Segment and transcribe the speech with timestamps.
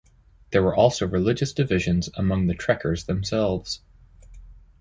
[0.49, 3.81] There were also religious divisions among the trekkers themselves.